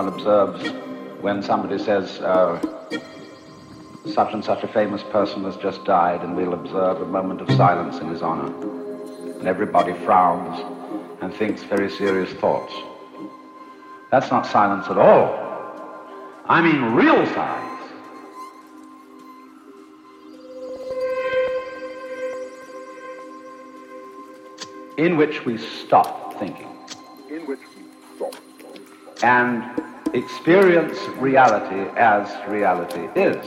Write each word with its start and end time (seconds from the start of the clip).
one 0.00 0.14
observes 0.14 0.66
when 1.20 1.42
somebody 1.42 1.76
says, 1.76 2.20
uh, 2.20 2.58
such 4.14 4.32
and 4.32 4.42
such 4.42 4.62
a 4.62 4.68
famous 4.68 5.02
person 5.12 5.44
has 5.44 5.58
just 5.58 5.84
died, 5.84 6.22
and 6.22 6.34
we'll 6.34 6.54
observe 6.54 7.02
a 7.02 7.04
moment 7.04 7.42
of 7.42 7.50
silence 7.50 7.98
in 7.98 8.08
his 8.08 8.22
honor. 8.22 8.50
And 9.38 9.46
everybody 9.46 9.92
frowns 10.06 10.58
and 11.20 11.34
thinks 11.34 11.62
very 11.64 11.90
serious 11.90 12.32
thoughts. 12.40 12.72
That's 14.10 14.30
not 14.30 14.46
silence 14.46 14.86
at 14.88 14.96
all. 14.96 15.36
I 16.46 16.62
mean 16.62 16.94
real 16.94 17.26
silence. 17.26 17.66
In 24.96 25.18
which 25.18 25.44
we 25.44 25.58
stop 25.58 26.38
thinking. 26.38 26.68
In 27.28 27.46
which 27.46 27.60
we 27.76 27.82
stop. 28.16 28.34
And 29.22 29.89
experience 30.14 30.98
reality 31.18 31.88
as 31.96 32.28
reality 32.48 33.08
is. 33.14 33.44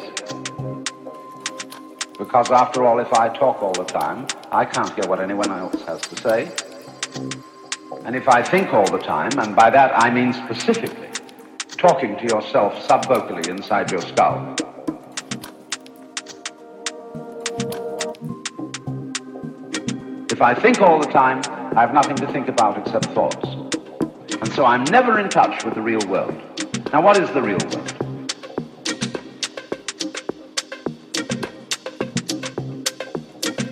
Because 2.18 2.52
after 2.52 2.86
all, 2.86 3.00
if 3.00 3.12
I 3.14 3.28
talk 3.30 3.62
all 3.62 3.74
the 3.74 3.84
time, 3.84 4.28
I 4.52 4.64
can't 4.64 4.94
hear 4.96 5.08
what 5.08 5.20
anyone 5.20 5.52
else 5.52 5.82
has 5.84 6.00
to 6.02 6.16
say. 6.22 6.52
And 8.06 8.16
if 8.16 8.30
I 8.30 8.42
think 8.42 8.74
all 8.74 8.90
the 8.90 9.00
time, 9.00 9.32
and 9.40 9.56
by 9.56 9.70
that 9.70 9.92
I 9.98 10.10
mean 10.10 10.32
specifically 10.34 11.10
talking 11.70 12.16
to 12.18 12.24
yourself 12.24 12.74
subvocally 12.88 13.48
inside 13.48 13.92
your 13.92 14.02
skull, 14.02 14.56
if 20.32 20.42
I 20.42 20.54
think 20.54 20.82
all 20.82 21.00
the 21.00 21.12
time, 21.12 21.42
I 21.76 21.82
have 21.82 21.94
nothing 21.94 22.16
to 22.18 22.32
think 22.32 22.48
about 22.48 22.78
except 22.78 23.06
thoughts. 23.08 23.46
And 24.42 24.52
so 24.54 24.66
I'm 24.66 24.84
never 24.86 25.20
in 25.20 25.30
touch 25.30 25.64
with 25.64 25.74
the 25.74 25.82
real 25.82 26.06
world. 26.08 26.53
Now, 26.94 27.02
what 27.02 27.18
is 27.18 27.28
the 27.32 27.42
real 27.42 27.58
world? 27.58 27.90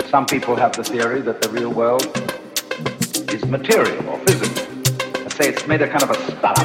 Some 0.09 0.25
people 0.25 0.55
have 0.55 0.75
the 0.75 0.83
theory 0.83 1.21
that 1.21 1.39
the 1.39 1.49
real 1.49 1.71
world 1.71 2.01
is 3.31 3.45
material 3.45 4.09
or 4.09 4.17
physical. 4.25 4.65
Let's 5.21 5.35
say 5.35 5.49
it's 5.49 5.67
made 5.67 5.83
of 5.83 5.91
kind 5.91 6.01
of 6.01 6.09
a 6.09 6.15
stuff. 6.31 6.57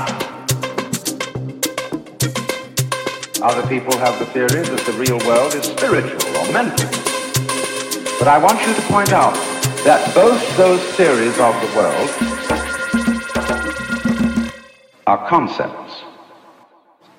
Other 3.43 3.69
people 3.69 3.95
have 3.99 4.19
the 4.19 4.25
theory 4.33 4.63
that 4.63 4.83
the 4.87 4.93
real 4.93 5.19
world 5.29 5.55
is 5.55 5.65
spiritual 5.65 6.37
or 6.39 6.53
mental. 6.55 6.89
But 8.19 8.29
I 8.29 8.39
want 8.43 8.67
you 8.67 8.73
to 8.73 8.83
point 8.89 9.13
out 9.13 9.35
that 9.85 10.11
both 10.15 10.41
those 10.57 10.81
theories 10.95 11.39
of 11.39 11.55
the 11.61 11.69
world 11.77 12.09
are 15.07 15.29
concepts 15.29 15.86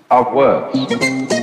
of 0.10 0.34
words. 0.34 1.37